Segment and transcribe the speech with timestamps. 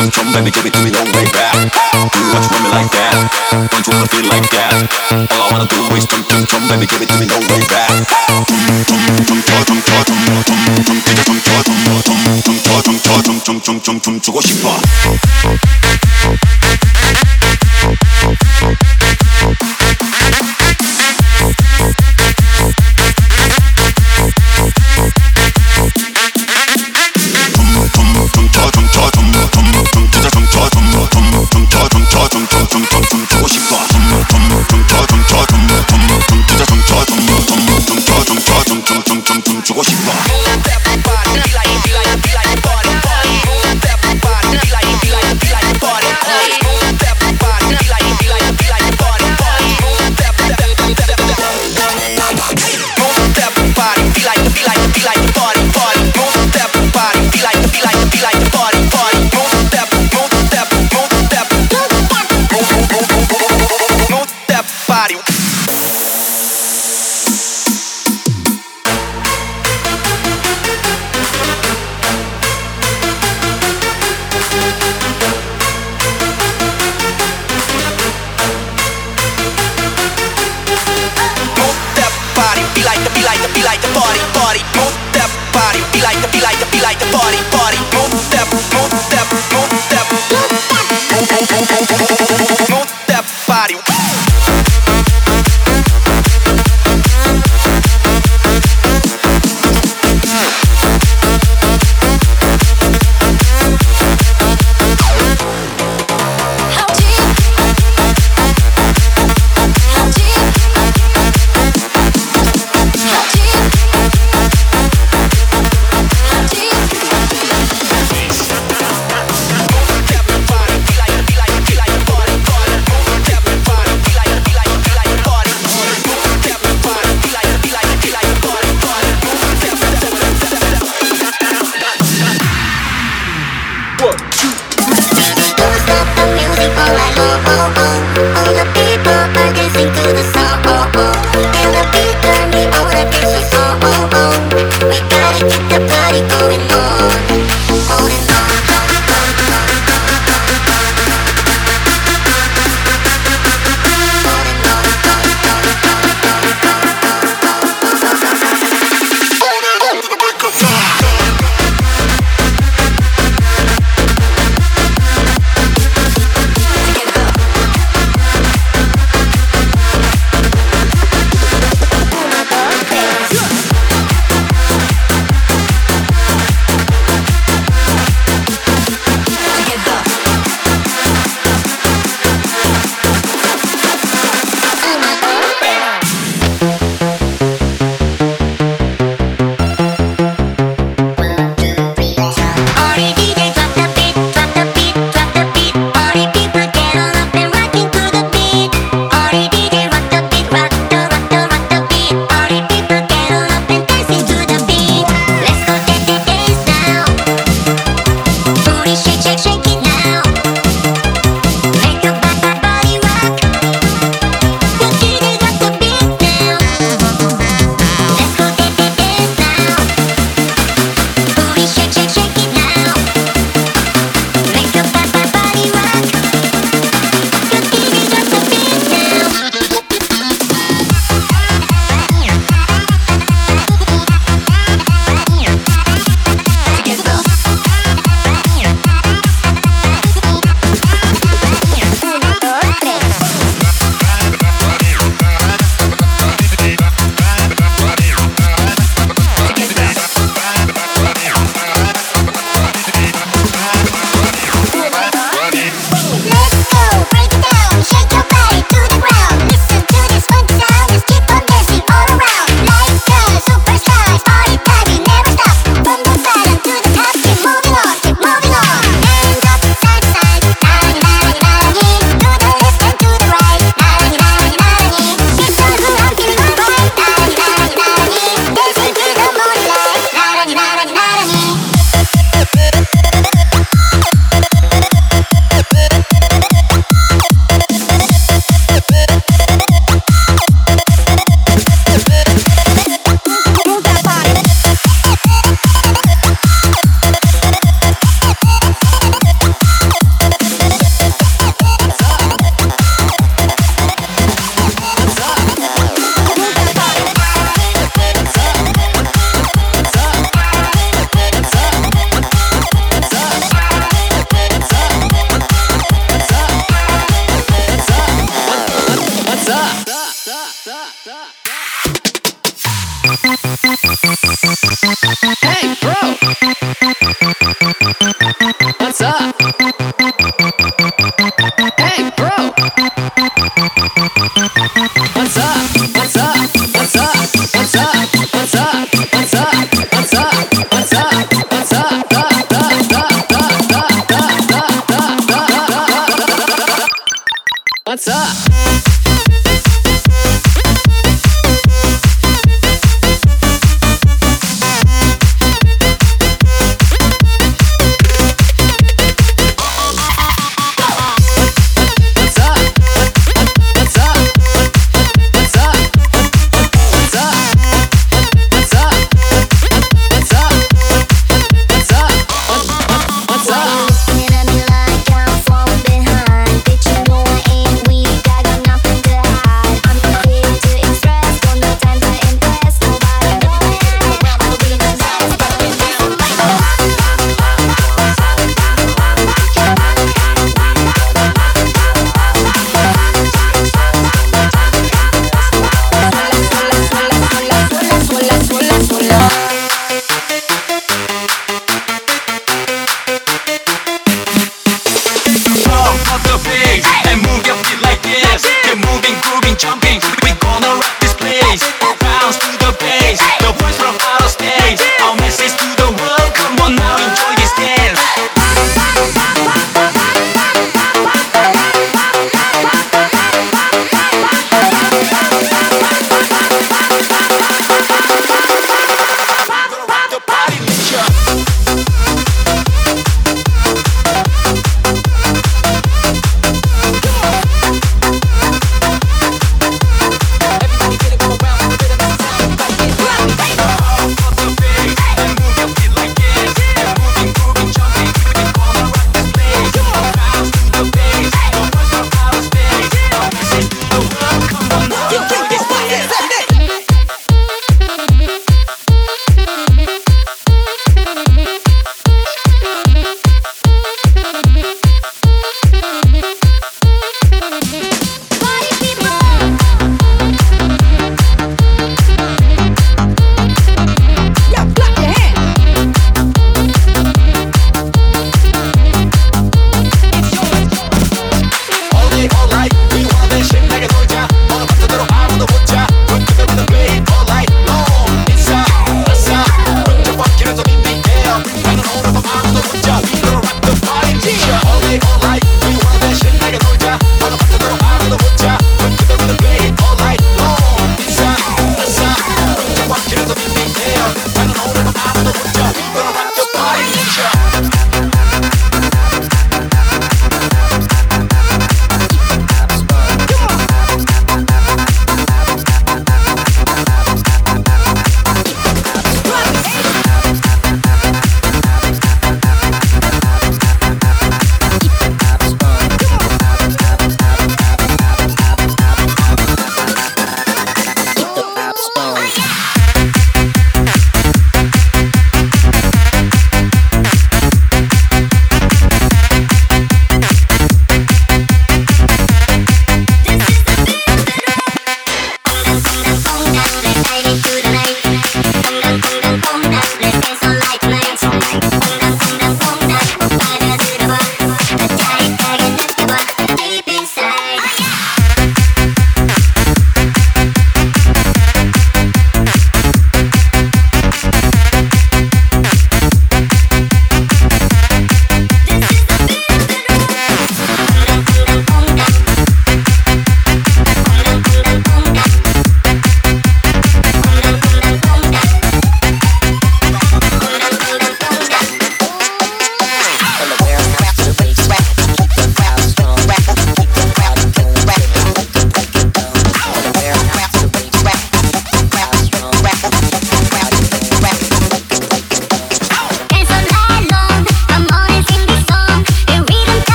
[0.00, 1.52] come from, baby, give it to me no way back.
[1.92, 3.68] Do what you want me like that.
[3.70, 4.88] Don't you wanna feel like that?
[5.30, 7.60] All I wanna do is come, come from, baby, give it to me no way
[7.68, 7.90] back.
[14.20, 14.76] 주고 싶어.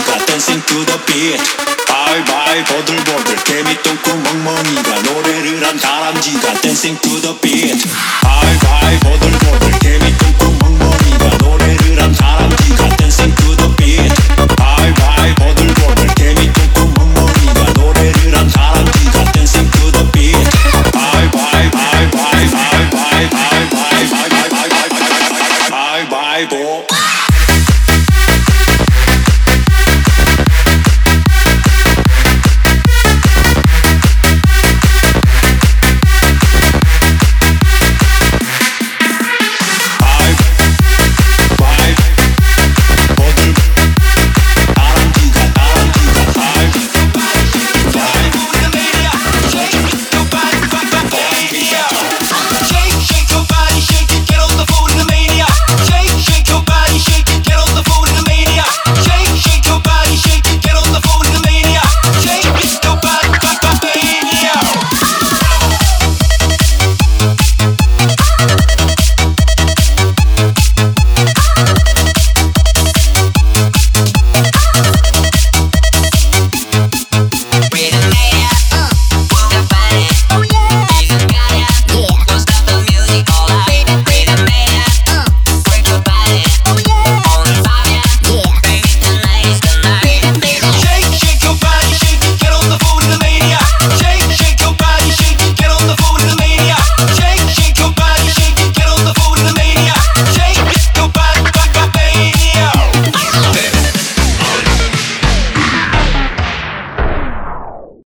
[0.00, 1.38] 꼬리가 dancing to the beat
[1.86, 3.36] 발발 보들보들.
[3.44, 7.76] 개미똥콩 멍멍이가 노래를 한 다람쥐가 dancing to the beat
[8.22, 9.78] 발발 보들보들.
[9.80, 14.12] 개미똥콩 멍멍이가 노래를 한 다람쥐가 댄싱 투더 빛
[14.56, 15.59] 발발 보들